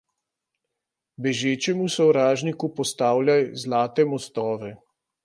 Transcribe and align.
Bežečemu 1.25 1.89
sovražniku 1.97 2.71
postavljaj 2.81 3.47
zlate 3.65 4.07
mostove. 4.15 4.73